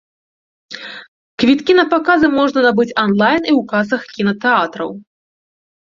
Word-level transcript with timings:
Квіткі 1.43 1.73
на 1.81 1.85
паказы 1.93 2.27
можна 2.39 2.59
набыць 2.69 2.95
анлайн 3.05 3.43
і 3.49 3.53
ў 3.59 3.69
касах 3.73 4.01
кінатэатраў. 4.17 4.89